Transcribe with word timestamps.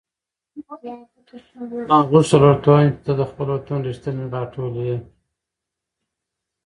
ما 1.89 1.97
غوښتل 2.09 2.41
ورته 2.45 2.67
ووایم 2.69 2.91
چې 2.95 3.01
ته 3.05 3.11
د 3.19 3.21
خپل 3.29 3.47
وطن 3.55 3.79
رښتینې 3.87 4.25
غاټول 4.33 4.73
یې. 4.87 4.97